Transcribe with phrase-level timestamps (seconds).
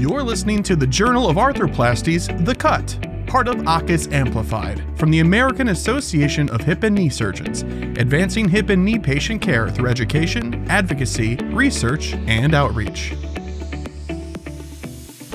[0.00, 5.20] You're listening to the Journal of Arthroplasties, The Cut, part of AAHKS Amplified, from the
[5.20, 7.60] American Association of Hip and Knee Surgeons,
[7.98, 13.12] advancing hip and knee patient care through education, advocacy, research, and outreach.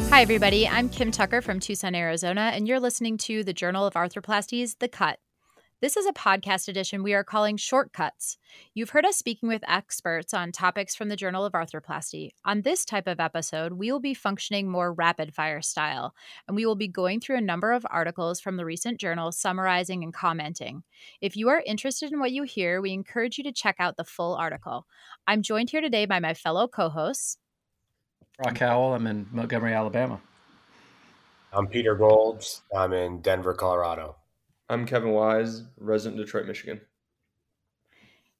[0.09, 0.67] Hi, everybody.
[0.67, 4.87] I'm Kim Tucker from Tucson, Arizona, and you're listening to the Journal of Arthroplasties, The
[4.87, 5.19] Cut.
[5.85, 8.39] This is a podcast edition we are calling Shortcuts.
[8.73, 12.31] You've heard us speaking with experts on topics from the Journal of Arthroplasty.
[12.43, 16.15] On this type of episode, we will be functioning more rapid fire style,
[16.47, 20.03] and we will be going through a number of articles from the recent journal, summarizing
[20.03, 20.81] and commenting.
[21.21, 24.03] If you are interested in what you hear, we encourage you to check out the
[24.03, 24.87] full article.
[25.27, 27.37] I'm joined here today by my fellow co hosts.
[28.41, 30.19] Brock Howell, I'm in Montgomery, Alabama.
[31.53, 32.63] I'm Peter Golds.
[32.75, 34.15] I'm in Denver, Colorado.
[34.67, 36.81] I'm Kevin Weisz, resident Detroit, Michigan.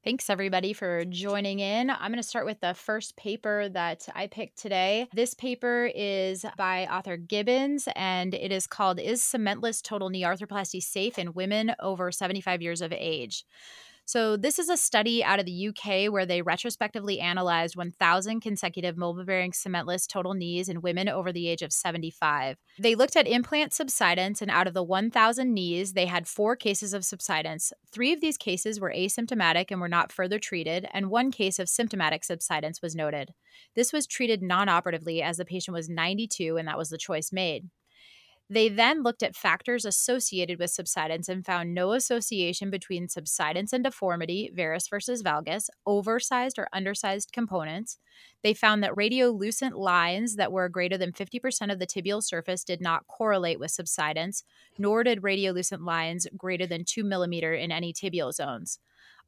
[0.04, 1.90] Thanks, everybody, for joining in.
[1.90, 5.08] I'm going to start with the first paper that I picked today.
[5.14, 10.82] This paper is by author Gibbons, and it is called Is Cementless Total Knee Arthroplasty
[10.82, 13.46] Safe in Women Over 75 Years of Age?
[14.08, 18.98] So, this is a study out of the UK where they retrospectively analyzed 1,000 consecutive
[18.98, 22.58] mobile bearing cementless total knees in women over the age of 75.
[22.78, 26.94] They looked at implant subsidence, and out of the 1,000 knees, they had four cases
[26.94, 27.74] of subsidence.
[27.92, 31.68] Three of these cases were asymptomatic and were not further treated, and one case of
[31.68, 33.34] symptomatic subsidence was noted.
[33.76, 37.32] This was treated non operatively as the patient was 92, and that was the choice
[37.32, 37.70] made.
[38.48, 43.84] They then looked at factors associated with subsidence and found no association between subsidence and
[43.84, 47.98] deformity, varus versus valgus, oversized or undersized components.
[48.44, 52.82] They found that radiolucent lines that were greater than 50% of the tibial surface did
[52.82, 54.44] not correlate with subsidence,
[54.78, 58.78] nor did radiolucent lines greater than 2 millimeter in any tibial zones.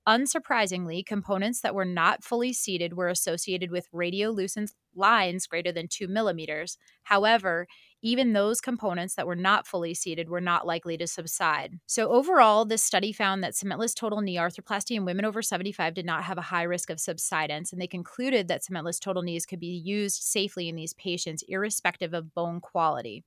[0.08, 6.08] Unsurprisingly, components that were not fully seated were associated with radiolucent lines greater than 2
[6.08, 6.78] millimeters.
[7.04, 7.68] However,
[8.02, 11.80] even those components that were not fully seated were not likely to subside.
[11.86, 16.06] So, overall, this study found that cementless total knee arthroplasty in women over 75 did
[16.06, 19.60] not have a high risk of subsidence, and they concluded that cementless total knees could
[19.60, 23.24] be used safely in these patients, irrespective of bone quality.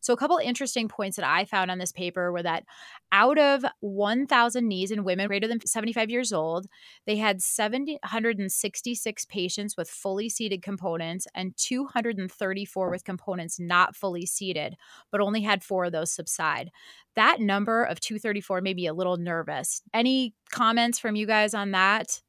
[0.00, 2.64] So, a couple interesting points that I found on this paper were that
[3.12, 6.66] out of 1,000 knees in women greater than 75 years old,
[7.06, 14.76] they had 766 patients with fully seated components and 234 with components not fully seated,
[15.10, 16.70] but only had four of those subside.
[17.14, 19.82] That number of 234 made me a little nervous.
[19.94, 22.20] Any comments from you guys on that?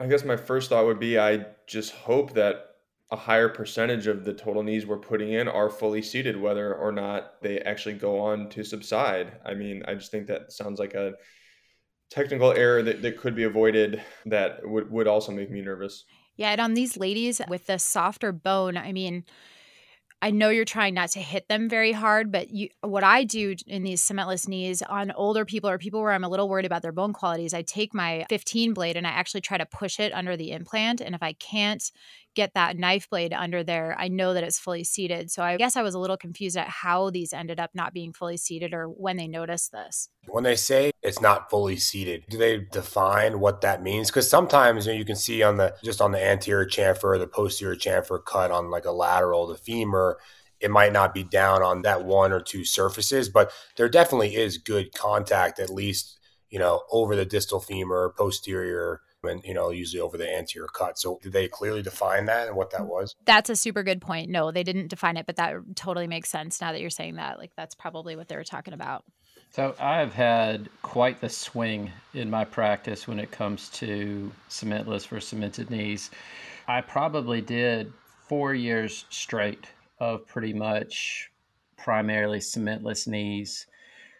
[0.00, 2.67] I guess my first thought would be I just hope that
[3.10, 6.92] a higher percentage of the total knees we're putting in are fully seated, whether or
[6.92, 9.32] not they actually go on to subside.
[9.46, 11.14] I mean, I just think that sounds like a
[12.10, 16.04] technical error that, that could be avoided that would, would also make me nervous.
[16.36, 19.24] Yeah, and on these ladies with the softer bone, I mean,
[20.20, 23.54] I know you're trying not to hit them very hard, but you, what I do
[23.66, 26.82] in these cementless knees on older people or people where I'm a little worried about
[26.82, 30.12] their bone qualities, I take my 15 blade and I actually try to push it
[30.12, 31.00] under the implant.
[31.00, 31.88] And if I can't
[32.38, 35.28] get that knife blade under there, I know that it's fully seated.
[35.28, 38.12] So I guess I was a little confused at how these ended up not being
[38.12, 40.08] fully seated or when they noticed this.
[40.28, 44.08] When they say it's not fully seated, do they define what that means?
[44.08, 47.26] Because sometimes you, know, you can see on the just on the anterior chamfer the
[47.26, 50.20] posterior chamfer cut on like a lateral, the femur,
[50.60, 54.58] it might not be down on that one or two surfaces, but there definitely is
[54.58, 60.00] good contact, at least, you know, over the distal femur, posterior and you know usually
[60.00, 60.98] over the anterior cut.
[60.98, 62.88] So did they clearly define that and what that mm.
[62.88, 63.14] was?
[63.24, 64.30] That's a super good point.
[64.30, 67.38] No they didn't define it but that totally makes sense now that you're saying that.
[67.38, 69.04] Like that's probably what they were talking about.
[69.50, 75.20] So i've had quite the swing in my practice when it comes to cementless for
[75.20, 76.10] cemented knees.
[76.66, 77.92] I probably did
[78.26, 79.66] four years straight
[79.98, 81.30] of pretty much
[81.76, 83.66] primarily cementless knees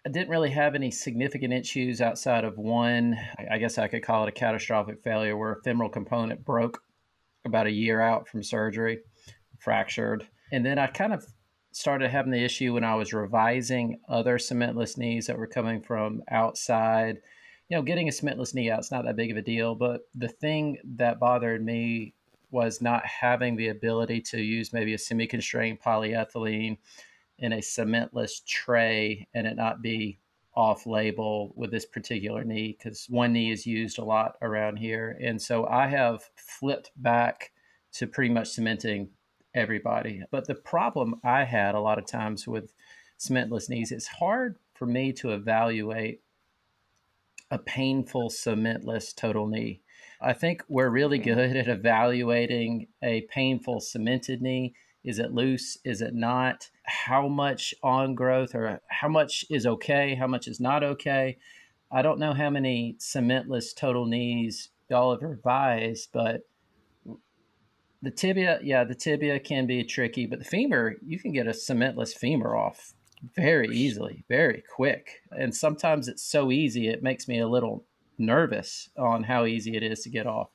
[0.06, 3.18] I didn't really have any significant issues outside of one,
[3.50, 6.82] I guess I could call it a catastrophic failure, where a femoral component broke
[7.44, 9.00] about a year out from surgery,
[9.58, 10.26] fractured.
[10.52, 11.26] And then I kind of
[11.72, 16.22] started having the issue when I was revising other cementless knees that were coming from
[16.30, 17.18] outside.
[17.68, 20.02] You know, getting a cementless knee out is not that big of a deal, but
[20.14, 22.14] the thing that bothered me
[22.50, 26.78] was not having the ability to use maybe a semi constrained polyethylene
[27.38, 30.18] in a cementless tray and it not be
[30.54, 35.16] off label with this particular knee because one knee is used a lot around here.
[35.22, 37.52] And so I have flipped back
[37.92, 39.10] to pretty much cementing
[39.54, 40.22] everybody.
[40.30, 42.72] But the problem I had a lot of times with
[43.18, 46.22] cementless knees, it's hard for me to evaluate
[47.50, 49.80] a painful cementless total knee.
[50.20, 51.34] I think we're really mm-hmm.
[51.34, 55.78] good at evaluating a painful cemented knee Is it loose?
[55.84, 56.70] Is it not?
[56.84, 60.14] How much on growth or how much is okay?
[60.14, 61.38] How much is not okay?
[61.90, 66.42] I don't know how many cementless total knees y'all have revised, but
[68.02, 71.50] the tibia, yeah, the tibia can be tricky, but the femur, you can get a
[71.50, 72.94] cementless femur off
[73.34, 75.22] very easily, very quick.
[75.30, 77.84] And sometimes it's so easy, it makes me a little
[78.18, 80.50] nervous on how easy it is to get off.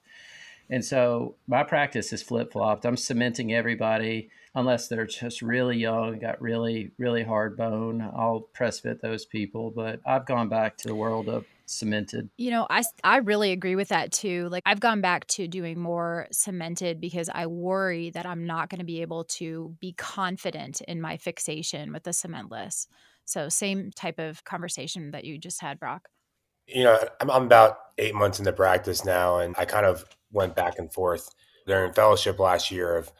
[0.74, 2.84] And so my practice is flip flopped.
[2.84, 8.02] I'm cementing everybody unless they're just really young, got really, really hard bone.
[8.02, 9.70] I'll press fit those people.
[9.70, 12.32] But I've gone back to the world of cemented.
[12.38, 14.50] You know, I I really agree with that too.
[14.50, 18.80] Like I've gone back to doing more cemented because I worry that I'm not going
[18.80, 22.88] to be able to be confident in my fixation with the cementless.
[23.26, 26.10] So same type of conversation that you just had, Brock.
[26.68, 30.56] You know, I'm, I'm about eight months into practice now, and I kind of went
[30.56, 31.30] back and forth
[31.68, 33.12] during fellowship last year of,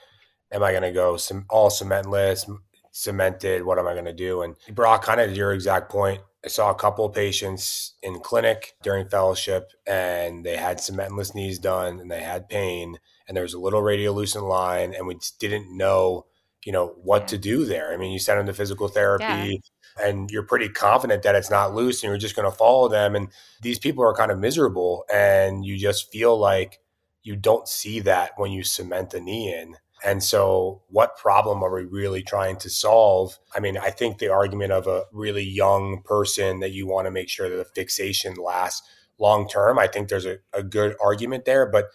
[0.52, 2.50] am I going to go some all cementless,
[2.92, 3.64] cemented?
[3.64, 4.42] What am I going to do?
[4.42, 6.22] And Brock, kind of your exact point.
[6.46, 11.58] I saw a couple of patients in clinic during fellowship, and they had cementless knees
[11.58, 12.98] done, and they had pain,
[13.28, 16.26] and there was a little radiolucent line, and we didn't know,
[16.66, 17.94] you know, what to do there.
[17.94, 19.24] I mean, you send them to physical therapy.
[19.24, 19.58] Yeah
[20.02, 23.16] and you're pretty confident that it's not loose and you're just going to follow them
[23.16, 23.30] and
[23.62, 26.80] these people are kind of miserable and you just feel like
[27.24, 29.78] you don't see that when you cement the knee in.
[30.06, 33.40] And so, what problem are we really trying to solve?
[33.56, 37.12] I mean, I think the argument of a really young person that you want to
[37.12, 38.82] make sure that the fixation lasts
[39.18, 41.66] long term, I think there's a, a good argument there.
[41.66, 41.86] But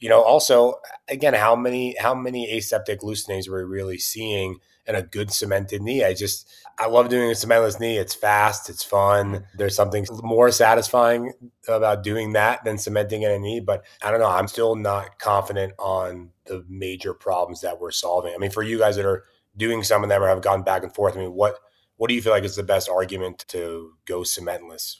[0.00, 0.76] you know, also,
[1.08, 4.58] again, how many how many aseptic loosenings are we really seeing
[4.88, 6.02] in a good cemented knee?
[6.02, 7.98] I just I love doing a cementless knee.
[7.98, 9.44] It's fast, it's fun.
[9.56, 11.32] There's something more satisfying
[11.68, 13.60] about doing that than cementing in a knee.
[13.60, 14.28] But I don't know.
[14.28, 18.32] I'm still not confident on the major problems that we're solving.
[18.34, 19.24] I mean, for you guys that are
[19.56, 21.58] doing some of them or have gone back and forth, I mean, what
[21.96, 24.98] what do you feel like is the best argument to go cementless?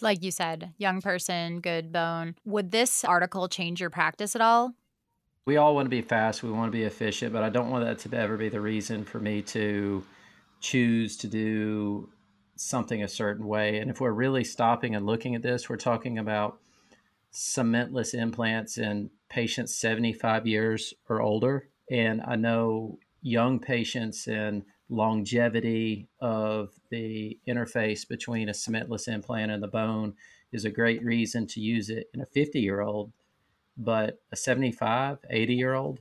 [0.00, 2.36] Like you said, young person, good bone.
[2.44, 4.74] Would this article change your practice at all?
[5.46, 6.42] We all want to be fast.
[6.42, 9.04] We want to be efficient, but I don't want that to ever be the reason
[9.04, 10.04] for me to
[10.60, 12.10] choose to do
[12.56, 13.78] something a certain way.
[13.78, 16.58] And if we're really stopping and looking at this, we're talking about
[17.32, 21.68] cementless implants in patients 75 years or older.
[21.92, 29.62] And I know young patients and longevity of the interface between a cementless implant and
[29.62, 30.14] the bone
[30.50, 33.12] is a great reason to use it in a 50 year old.
[33.76, 36.00] But a 75, 80 year old,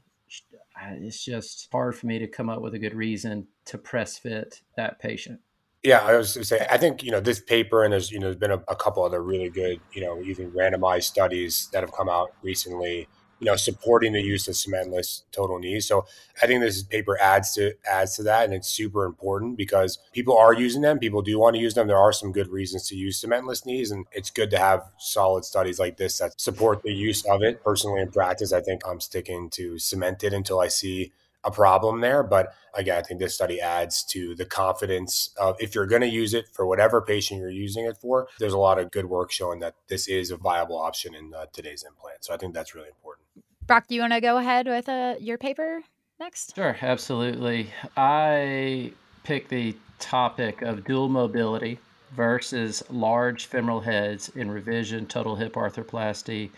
[0.92, 4.62] it's just hard for me to come up with a good reason to press fit
[4.78, 5.40] that patient.
[5.84, 8.18] Yeah, I was going to say, I think, you know, this paper and there's, you
[8.18, 11.82] know, there's been a, a couple other really good, you know, even randomized studies that
[11.82, 13.08] have come out recently
[13.46, 15.88] know, supporting the use of cementless total knees.
[15.88, 16.06] So
[16.42, 20.38] I think this paper adds to adds to that, and it's super important because people
[20.38, 21.00] are using them.
[21.00, 21.88] People do want to use them.
[21.88, 25.46] There are some good reasons to use cementless knees, and it's good to have solid
[25.46, 27.64] studies like this that support the use of it.
[27.64, 31.12] Personally, in practice, I think I'm sticking to cemented until I see
[31.46, 32.24] a problem there.
[32.24, 36.10] But again, I think this study adds to the confidence of if you're going to
[36.10, 39.32] use it for whatever patient you're using it for, there's a lot of good work
[39.32, 42.26] showing that this is a viable option in uh, today's implant.
[42.26, 43.25] So I think that's really important.
[43.68, 45.82] Brock, do you want to go ahead with uh, your paper
[46.20, 46.56] next?
[46.56, 47.72] Sure, absolutely.
[47.98, 51.80] I picked the topic of dual mobility
[52.16, 56.52] versus large femoral heads in revision total hip arthroplasty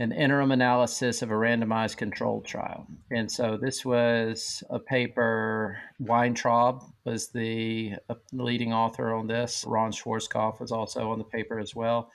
[0.00, 2.86] an interim analysis of a randomized controlled trial.
[3.10, 9.64] And so this was a paper, Weintraub was the uh, leading author on this.
[9.66, 12.10] Ron Schwarzkopf was also on the paper as well.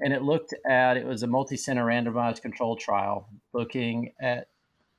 [0.00, 4.48] And it looked at, it was a multi-center randomized control trial looking at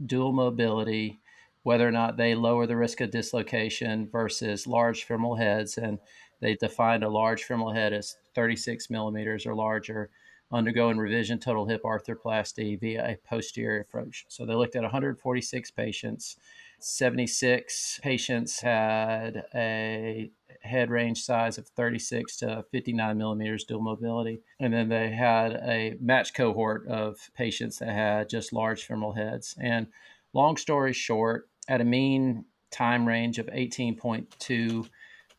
[0.04, 1.20] dual mobility,
[1.64, 5.78] whether or not they lower the risk of dislocation versus large femoral heads.
[5.78, 6.00] And
[6.40, 10.10] they defined a large femoral head as 36 millimeters or larger
[10.52, 14.26] undergoing revision total hip arthroplasty via a posterior approach.
[14.30, 16.38] So they looked at 146 patients.
[16.80, 20.32] 76 patients had a
[20.68, 24.42] head range size of 36 to 59 millimeters dual mobility.
[24.60, 29.56] And then they had a matched cohort of patients that had just large femoral heads.
[29.60, 29.88] And
[30.34, 34.90] long story short, at a mean time range of 18.2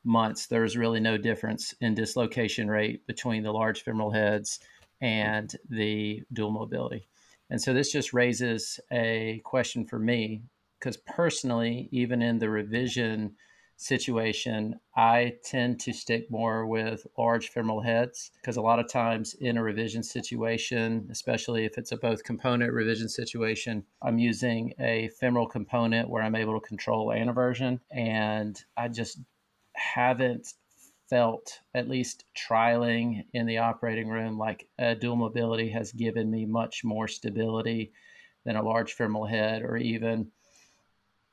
[0.04, 4.60] months, there was really no difference in dislocation rate between the large femoral heads
[5.00, 7.06] and the dual mobility.
[7.50, 10.42] And so this just raises a question for me
[10.78, 13.36] because personally, even in the revision
[13.78, 19.34] situation, I tend to stick more with large femoral heads because a lot of times
[19.34, 25.10] in a revision situation, especially if it's a both component revision situation, I'm using a
[25.20, 27.78] femoral component where I'm able to control anteversion.
[27.90, 29.20] And I just
[29.74, 30.52] haven't
[31.08, 36.44] felt, at least trialing in the operating room, like a dual mobility has given me
[36.46, 37.92] much more stability
[38.44, 40.32] than a large femoral head or even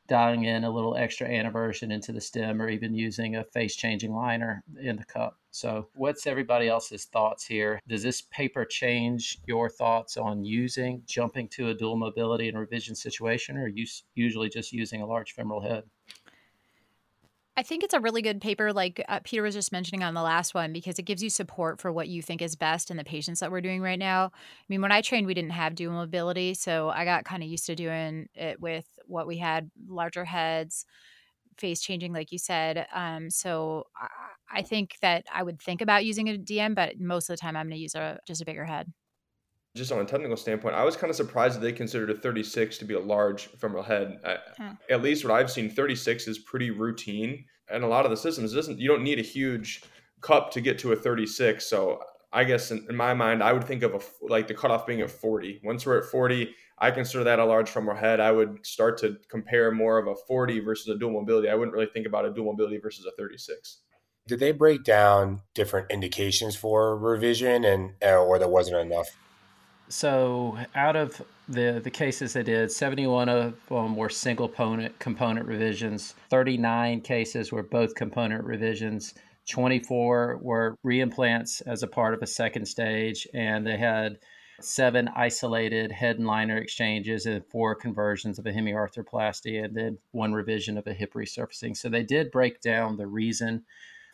[0.07, 4.13] dialing in a little extra anteversion into the stem or even using a face changing
[4.13, 5.39] liner in the cup.
[5.51, 7.79] So, what's everybody else's thoughts here?
[7.87, 12.95] Does this paper change your thoughts on using jumping to a dual mobility and revision
[12.95, 13.85] situation, or are you
[14.15, 15.83] usually just using a large femoral head?
[17.57, 20.21] I think it's a really good paper, like uh, Peter was just mentioning on the
[20.21, 23.03] last one, because it gives you support for what you think is best in the
[23.05, 24.25] patients that we're doing right now.
[24.25, 24.29] I
[24.67, 27.65] mean, when I trained, we didn't have dual mobility, so I got kind of used
[27.67, 30.85] to doing it with what we had larger heads,
[31.57, 32.87] face changing, like you said.
[32.93, 37.29] Um, so I, I think that I would think about using a DM, but most
[37.29, 38.91] of the time I'm going to use a just a bigger head
[39.75, 42.77] just on a technical standpoint, I was kind of surprised that they considered a 36
[42.77, 44.19] to be a large femoral head.
[44.57, 44.69] Hmm.
[44.89, 48.53] At least what I've seen, 36 is pretty routine, and a lot of the systems
[48.53, 48.79] doesn't.
[48.79, 49.83] You don't need a huge
[50.21, 51.65] cup to get to a 36.
[51.65, 52.01] So
[52.31, 55.01] I guess in, in my mind, I would think of a like the cutoff being
[55.01, 55.61] at 40.
[55.63, 58.21] Once we're at 40, I consider that a large femoral head.
[58.21, 61.49] I would start to compare more of a 40 versus a dual mobility.
[61.49, 63.79] I wouldn't really think about a dual mobility versus a 36
[64.27, 69.15] did they break down different indications for revision and or there wasn't enough
[69.89, 75.47] so out of the the cases they did, 71 of them were single component component
[75.47, 76.15] revisions.
[76.29, 79.13] 39 cases were both component revisions.
[79.47, 84.17] 24 were reimplants as a part of a second stage, and they had
[84.61, 90.33] seven isolated head and liner exchanges and four conversions of a hemiarthroplasty, and then one
[90.33, 91.75] revision of a hip resurfacing.
[91.77, 93.65] So they did break down the reason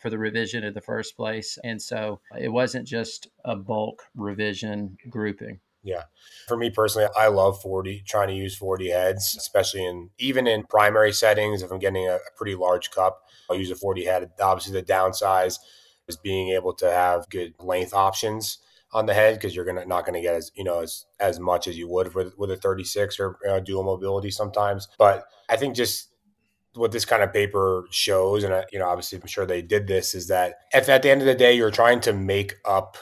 [0.02, 1.58] for the revision in the first place.
[1.64, 5.60] And so it wasn't just a bulk revision grouping.
[5.84, 6.04] Yeah.
[6.46, 10.64] For me personally, I love 40, trying to use 40 heads, especially in even in
[10.64, 11.62] primary settings.
[11.62, 14.30] If I'm getting a, a pretty large cup, I'll use a 40 head.
[14.40, 15.58] Obviously, the downsize
[16.06, 18.58] is being able to have good length options
[18.92, 21.66] on the head because you're gonna not gonna get as you know as as much
[21.66, 24.88] as you would with with a 36 or uh, dual mobility sometimes.
[24.98, 26.11] But I think just
[26.74, 30.14] what this kind of paper shows, and you know, obviously, I'm sure they did this,
[30.14, 32.96] is that if at the end of the day you're trying to make up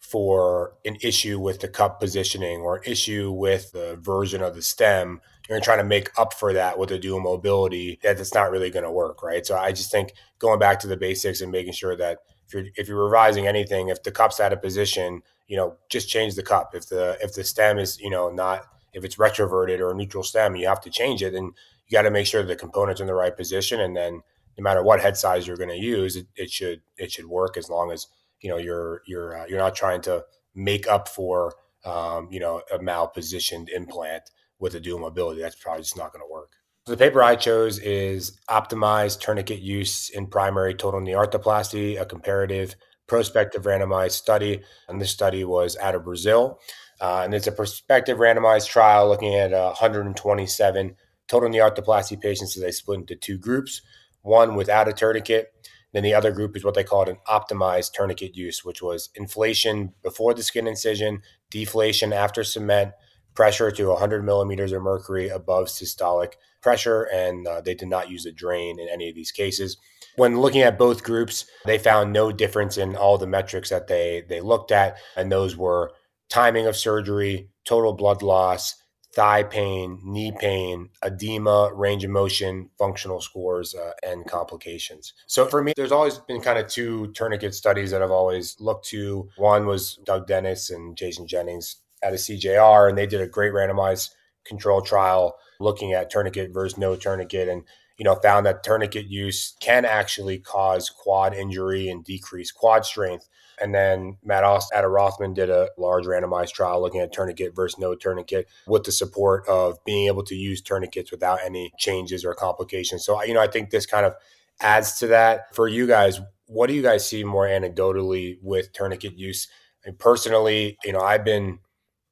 [0.00, 4.62] for an issue with the cup positioning or an issue with the version of the
[4.62, 7.98] stem, you're trying to make up for that with a dual mobility.
[8.02, 9.44] That it's not really going to work, right?
[9.44, 12.64] So I just think going back to the basics and making sure that if you're
[12.76, 16.42] if you're revising anything, if the cup's out of position, you know, just change the
[16.42, 16.74] cup.
[16.74, 20.22] If the if the stem is you know not if it's retroverted or a neutral
[20.22, 21.52] stem, you have to change it and
[21.88, 24.22] you got to make sure the components are in the right position, and then
[24.58, 27.56] no matter what head size you're going to use, it, it, should it should work
[27.56, 28.06] as long as
[28.40, 30.24] you know you're you're uh, you're not trying to
[30.54, 35.40] make up for um, you know a malpositioned implant with a dual mobility.
[35.40, 36.52] That's probably just not going to work.
[36.86, 42.06] So the paper I chose is optimized tourniquet use in primary total knee arthroplasty, a
[42.06, 42.76] comparative
[43.06, 46.60] prospective randomized study, and this study was out of Brazil.
[47.00, 50.96] Uh, and it's a prospective randomized trial looking at uh, 127
[51.28, 53.82] total knee arthroplasty patients so they split into two groups
[54.22, 55.52] one without a tourniquet
[55.92, 59.92] then the other group is what they called an optimized tourniquet use which was inflation
[60.02, 62.92] before the skin incision deflation after cement
[63.36, 68.26] pressure to 100 millimeters of mercury above systolic pressure and uh, they did not use
[68.26, 69.76] a drain in any of these cases.
[70.16, 74.24] When looking at both groups they found no difference in all the metrics that they
[74.28, 75.92] they looked at and those were
[76.28, 78.74] timing of surgery total blood loss
[79.16, 85.14] thigh pain, knee pain, edema, range of motion, functional scores, uh, and complications.
[85.26, 88.86] So for me, there's always been kind of two tourniquet studies that I've always looked
[88.88, 89.26] to.
[89.38, 93.54] One was Doug Dennis and Jason Jennings at a CJR, and they did a great
[93.54, 94.10] randomized
[94.44, 97.62] control trial looking at tourniquet versus no tourniquet and
[97.98, 103.28] you know found that tourniquet use can actually cause quad injury and decrease quad strength
[103.60, 107.78] and then Matt Austin at Rothman did a large randomized trial looking at tourniquet versus
[107.78, 112.34] no tourniquet with the support of being able to use tourniquets without any changes or
[112.34, 113.04] complications.
[113.04, 114.14] So, you know, I think this kind of
[114.60, 115.54] adds to that.
[115.54, 119.48] For you guys, what do you guys see more anecdotally with tourniquet use?
[119.84, 121.60] And personally, you know, I've been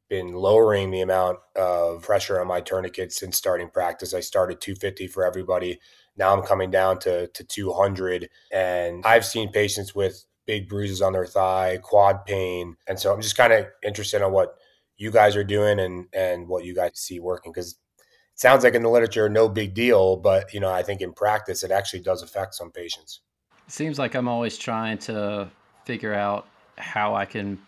[0.09, 4.15] been lowering the amount of pressure on my tourniquet since starting practice.
[4.15, 5.81] I started 250 for everybody.
[6.17, 8.29] Now I'm coming down to, to 200.
[8.53, 12.77] And I've seen patients with big bruises on their thigh, quad pain.
[12.87, 14.57] And so I'm just kind of interested in what
[14.97, 18.75] you guys are doing and and what you guys see working because it sounds like
[18.75, 22.01] in the literature, no big deal, but you know, I think in practice, it actually
[22.01, 23.21] does affect some patients.
[23.67, 25.51] It seems like I'm always trying to
[25.85, 26.47] figure out
[26.77, 27.59] how I can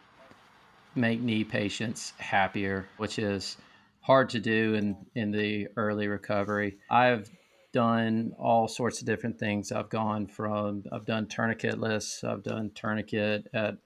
[0.97, 3.57] make knee patients happier, which is
[4.01, 6.79] hard to do in, in the early recovery.
[6.91, 7.31] I've
[7.73, 9.73] done all sorts of different things.
[9.73, 13.77] I've gone from, I've done tourniquetless, I've done tourniquet at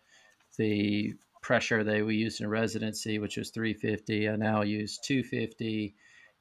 [0.56, 4.28] the pressure they we used in residency, which was 350.
[4.28, 5.94] I now use 250,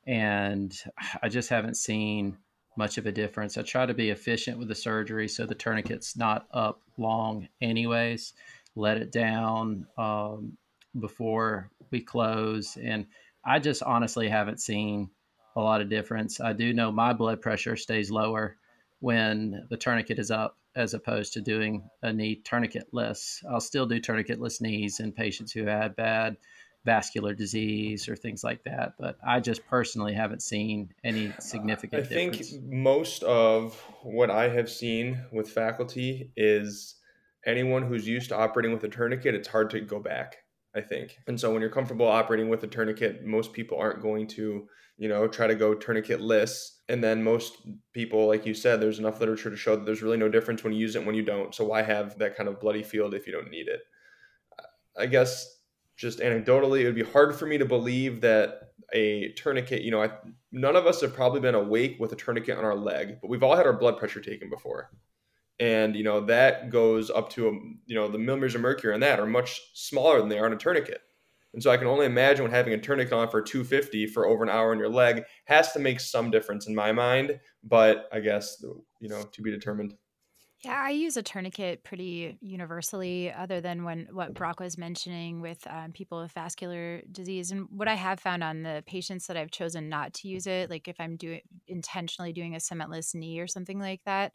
[0.06, 0.76] and
[1.24, 2.38] I just haven't seen
[2.76, 3.58] much of a difference.
[3.58, 8.34] I try to be efficient with the surgery so the tourniquet's not up long, anyways.
[8.80, 10.58] Let it down um,
[10.98, 13.08] before we close, and
[13.44, 15.10] I just honestly haven't seen
[15.58, 16.40] a lot of difference.
[16.40, 18.56] I do know my blood pressure stays lower
[19.00, 23.44] when the tourniquet is up as opposed to doing a knee tourniquetless.
[23.52, 26.38] I'll still do tourniquetless knees in patients who had bad
[26.86, 32.06] vascular disease or things like that, but I just personally haven't seen any significant I
[32.06, 32.64] think difference.
[32.66, 36.96] most of what I have seen with faculty is
[37.46, 40.38] anyone who's used to operating with a tourniquet, it's hard to go back.
[40.76, 41.18] I think.
[41.28, 44.68] And so when you're comfortable operating with a tourniquet, most people aren't going to,
[44.98, 46.76] you know, try to go tourniquetless.
[46.88, 47.58] And then most
[47.94, 50.74] people, like you said, there's enough literature to show that there's really no difference when
[50.74, 51.56] you use it when you don't.
[51.56, 53.80] So why have that kind of bloody field if you don't need it?
[54.98, 55.58] I guess
[55.98, 60.04] just anecdotally, it would be hard for me to believe that a tourniquet, you know,
[60.04, 60.12] I,
[60.52, 63.44] none of us have probably been awake with a tourniquet on our leg, but we've
[63.44, 64.92] all had our blood pressure taken before
[65.60, 68.94] and you know that goes up to a, um, you know the millimeters of mercury
[68.94, 71.02] on that are much smaller than they are on a tourniquet
[71.54, 74.44] and so i can only imagine what having a tourniquet on for 250 for over
[74.44, 78.20] an hour on your leg has to make some difference in my mind but i
[78.20, 78.64] guess
[79.00, 79.96] you know to be determined
[80.66, 85.66] yeah, I use a tourniquet pretty universally, other than when what Brock was mentioning with
[85.70, 87.52] um, people with vascular disease.
[87.52, 90.70] And what I have found on the patients that I've chosen not to use it,
[90.70, 91.40] like if I'm doing
[91.70, 94.34] intentionally doing a cementless knee or something like that,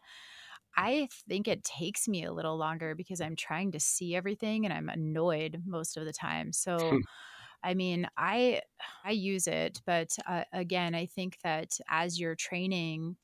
[0.76, 4.72] I think it takes me a little longer because I'm trying to see everything and
[4.72, 6.52] I'm annoyed most of the time.
[6.52, 7.00] So
[7.62, 8.60] I mean, I
[9.04, 13.16] I use it, but uh, again, I think that as you're training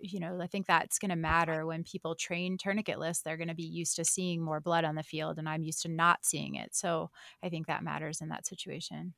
[0.00, 3.22] you know, I think that's going to matter when people train tourniquetless.
[3.22, 5.82] They're going to be used to seeing more blood on the field, and I'm used
[5.82, 6.74] to not seeing it.
[6.74, 7.10] So
[7.42, 9.14] I think that matters in that situation.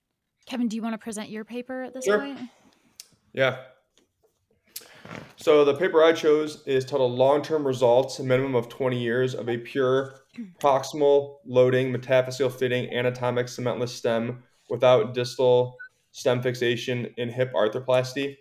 [0.47, 2.19] Kevin, do you want to present your paper at this sure.
[2.19, 2.39] point?
[3.33, 3.59] Yeah.
[5.37, 9.49] So the paper I chose is titled Long-Term Results, a minimum of 20 years of
[9.49, 10.15] a pure
[10.61, 15.77] proximal loading metaphyseal fitting anatomic cementless stem without distal
[16.11, 18.37] stem fixation in hip arthroplasty.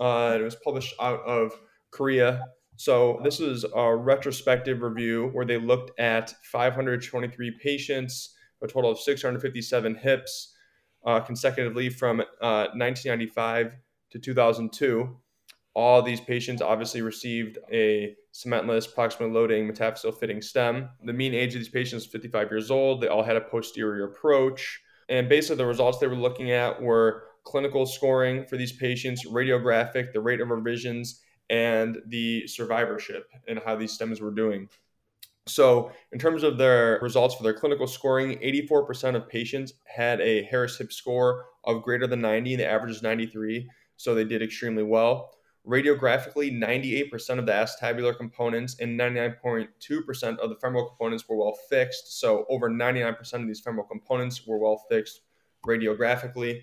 [0.00, 1.52] Uh, it was published out of
[1.90, 2.42] Korea.
[2.76, 8.98] So this is a retrospective review where they looked at 523 patients, a total of
[8.98, 10.54] 657 hips,
[11.04, 13.72] uh, consecutively from uh, 1995
[14.10, 15.16] to 2002
[15.74, 20.88] all these patients obviously received a cementless proximal loading metaphyseal fitting stem.
[21.04, 23.00] The mean age of these patients is 55 years old.
[23.00, 24.80] They all had a posterior approach.
[25.08, 30.12] And basically, the results they were looking at were clinical scoring for these patients, radiographic,
[30.12, 34.68] the rate of revisions, and the survivorship and how these stems were doing.
[35.46, 40.44] So, in terms of their results for their clinical scoring, 84% of patients had a
[40.44, 43.68] Harris hip score of greater than 90, and the average is 93.
[43.96, 45.30] So, they did extremely well.
[45.70, 52.18] Radiographically, 98% of the acetabular components and 99.2% of the femoral components were well fixed.
[52.18, 55.20] So, over 99% of these femoral components were well fixed
[55.64, 56.62] radiographically.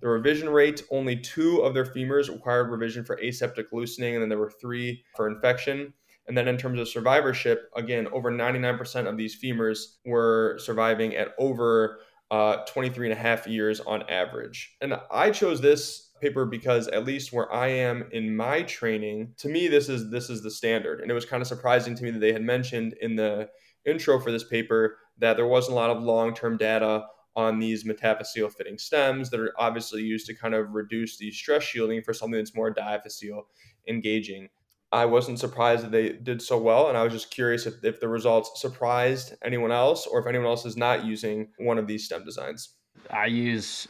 [0.00, 4.28] The revision rate, only two of their femurs required revision for aseptic loosening, and then
[4.28, 5.92] there were three for infection.
[6.28, 11.34] And then in terms of survivorship, again, over 99% of these femurs were surviving at
[11.38, 11.98] over
[12.30, 14.76] uh, 23 and a half years on average.
[14.80, 19.48] And I chose this paper because at least where I am in my training, to
[19.48, 21.00] me this is this is the standard.
[21.00, 23.48] And it was kind of surprising to me that they had mentioned in the
[23.84, 27.04] intro for this paper that there wasn't a lot of long-term data
[27.36, 31.62] on these metaphyseal fitting stems that are obviously used to kind of reduce the stress
[31.62, 33.42] shielding for something that's more diaphyseal
[33.88, 34.48] engaging.
[34.90, 38.00] I wasn't surprised that they did so well, and I was just curious if, if
[38.00, 42.04] the results surprised anyone else or if anyone else is not using one of these
[42.04, 42.70] stem designs.
[43.10, 43.88] I use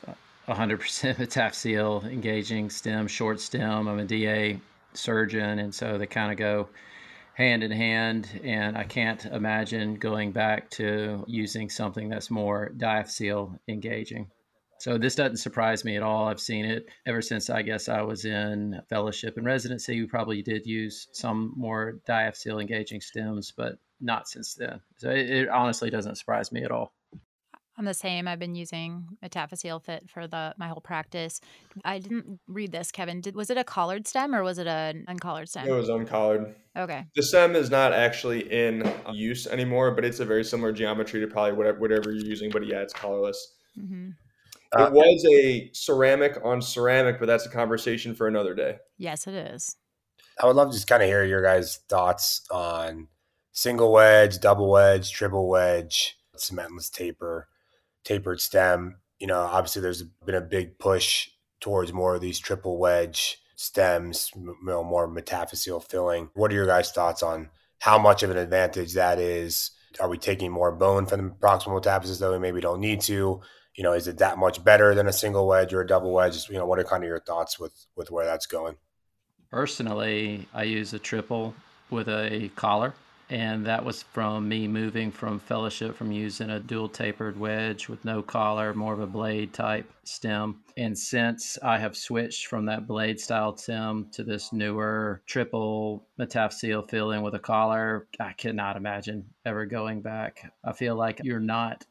[0.48, 3.88] 100% metaphyseal engaging stem, short stem.
[3.88, 4.60] I'm a DA
[4.94, 6.68] surgeon, and so they kind of go
[7.34, 8.40] hand in hand.
[8.44, 14.30] And I can't imagine going back to using something that's more diaphyseal engaging.
[14.78, 16.28] So this doesn't surprise me at all.
[16.28, 20.00] I've seen it ever since I guess I was in fellowship and residency.
[20.00, 24.80] We probably did use some more diaphyseal engaging stems, but not since then.
[24.98, 26.92] So it, it honestly doesn't surprise me at all.
[27.78, 28.26] I'm the same.
[28.26, 31.40] I've been using Metaphyseal Fit for the my whole practice.
[31.84, 33.20] I didn't read this, Kevin.
[33.20, 35.68] Did, was it a collared stem or was it an uncollared stem?
[35.68, 36.54] It was uncollared.
[36.76, 37.04] Okay.
[37.14, 41.26] The stem is not actually in use anymore, but it's a very similar geometry to
[41.26, 42.50] probably whatever whatever you're using.
[42.50, 43.36] But yeah, it's collarless.
[43.74, 44.10] hmm
[44.76, 48.78] Uh, it was a ceramic on ceramic, but that's a conversation for another day.
[48.96, 49.76] Yes, it is.
[50.42, 53.08] I would love to just kind of hear your guys' thoughts on
[53.52, 57.48] single wedge, double wedge, triple wedge, cementless taper,
[58.06, 58.96] tapered stem.
[59.18, 61.28] You know, obviously there's been a big push
[61.60, 66.30] towards more of these triple wedge stems, more metaphyseal filling.
[66.34, 69.72] What are your guys' thoughts on how much of an advantage that is?
[69.98, 73.40] Are we taking more bone from the proximal metaphysis that we maybe don't need to?
[73.74, 76.48] You know, is it that much better than a single wedge or a double wedge?
[76.48, 78.76] You know, what are kind of your thoughts with with where that's going?
[79.50, 81.54] Personally, I use a triple
[81.90, 82.94] with a collar,
[83.28, 88.04] and that was from me moving from fellowship from using a dual tapered wedge with
[88.04, 90.62] no collar, more of a blade type stem.
[90.76, 96.88] And since I have switched from that blade style stem to this newer triple metaphyseal
[96.88, 100.52] filling with a collar, I cannot imagine ever going back.
[100.64, 101.84] I feel like you're not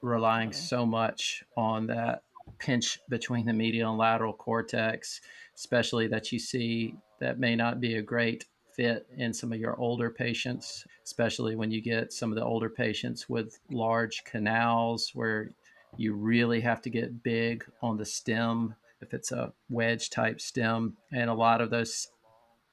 [0.00, 2.22] relying so much on that
[2.58, 5.20] pinch between the medial and lateral cortex,
[5.56, 8.44] especially that you see that may not be a great
[8.76, 12.68] fit in some of your older patients, especially when you get some of the older
[12.68, 15.50] patients with large canals where
[15.96, 20.96] you really have to get big on the stem if it's a wedge type stem.
[21.12, 22.08] And a lot of those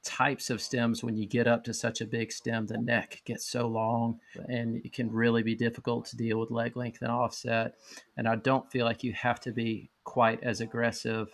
[0.04, 3.46] types of stems, when you get up to such a big stem, the neck gets
[3.46, 7.74] so long and it can really be difficult to deal with leg length and offset.
[8.16, 11.28] And I don't feel like you have to be quite as aggressive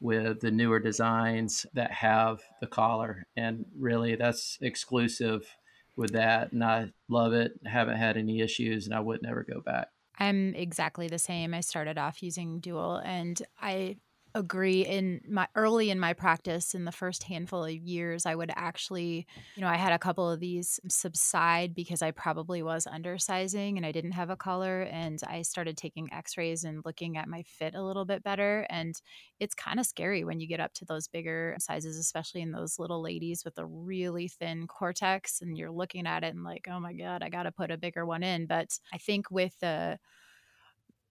[0.00, 3.26] with the newer designs that have the collar.
[3.36, 5.56] And really, that's exclusive
[5.96, 6.52] with that.
[6.52, 7.52] And I love it.
[7.66, 9.88] Haven't had any issues, and I would never go back.
[10.18, 11.54] I'm exactly the same.
[11.54, 13.96] I started off using dual and I
[14.34, 18.52] agree in my early in my practice in the first handful of years I would
[18.54, 23.76] actually, you know, I had a couple of these subside because I probably was undersizing
[23.76, 27.42] and I didn't have a collar and I started taking x-rays and looking at my
[27.42, 28.94] fit a little bit better and
[29.40, 32.78] it's kind of scary when you get up to those bigger sizes especially in those
[32.78, 36.78] little ladies with a really thin cortex and you're looking at it and like, "Oh
[36.78, 39.98] my god, I got to put a bigger one in." But I think with the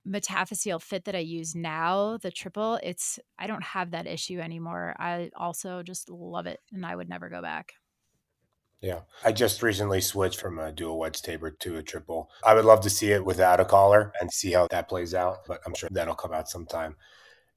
[0.08, 4.96] metaphyseal fit that I use now, the triple, it's I don't have that issue anymore.
[4.98, 7.74] I also just love it and I would never go back.
[8.82, 9.02] Yeah.
[9.26, 12.30] I just recently switched from a dual wedge taper to a triple.
[12.46, 15.40] I would love to see it without a collar and see how that plays out,
[15.48, 16.96] but I'm sure that'll come out sometime.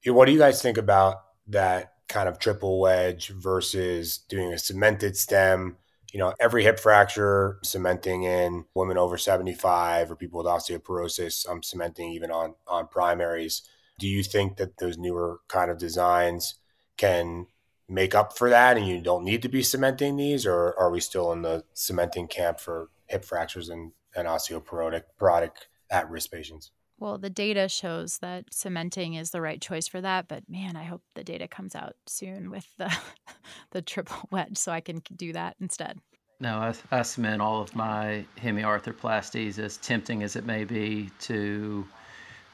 [0.05, 5.15] What do you guys think about that kind of triple wedge versus doing a cemented
[5.15, 5.77] stem?
[6.13, 11.63] You know, every hip fracture, cementing in women over 75 or people with osteoporosis, I'm
[11.63, 13.63] cementing even on on primaries.
[13.99, 16.55] Do you think that those newer kind of designs
[16.97, 17.47] can
[17.89, 20.99] make up for that and you don't need to be cementing these or are we
[20.99, 25.51] still in the cementing camp for hip fractures and, and osteoporotic porotic
[25.91, 30.49] at-risk patients Well, the data shows that cementing is the right choice for that, but
[30.49, 32.95] man, I hope the data comes out soon with the
[33.71, 35.99] the triple wedge so I can do that instead.
[36.39, 41.85] No, I, I cement all of my hemiarthroplasties, as tempting as it may be, to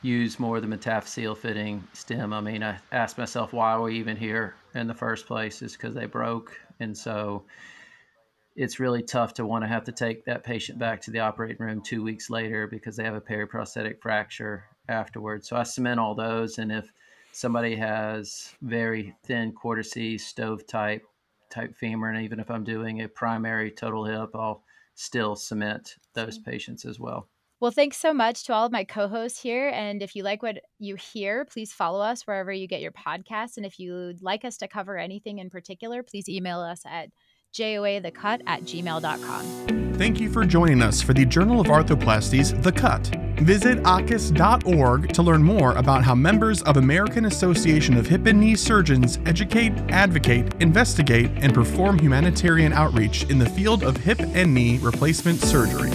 [0.01, 2.33] use more of the metaphyseal fitting stem.
[2.33, 5.73] I mean, I asked myself why are we even here in the first place is
[5.73, 6.59] because they broke.
[6.79, 7.43] And so
[8.59, 11.65] it's really tough to want to have to take that patient back to the operating
[11.65, 15.47] room two weeks later because they have a periprosthetic fracture afterwards.
[15.47, 16.57] So I cement all those.
[16.57, 16.91] And if
[17.31, 21.03] somebody has very thin quarter C stove type
[21.49, 24.61] type femur, and even if I'm doing a primary total hip, I'll
[24.93, 27.29] still cement those patients as well.
[27.61, 29.69] Well, thanks so much to all of my co hosts here.
[29.69, 33.55] And if you like what you hear, please follow us wherever you get your podcasts.
[33.55, 37.09] And if you'd like us to cover anything in particular, please email us at
[37.53, 39.95] joathecut at gmail.com.
[39.95, 43.07] Thank you for joining us for the Journal of Arthroplasty's The Cut.
[43.41, 48.55] Visit AAHKS.org to learn more about how members of American Association of Hip and Knee
[48.55, 54.77] Surgeons educate, advocate, investigate, and perform humanitarian outreach in the field of hip and knee
[54.77, 55.91] replacement surgery.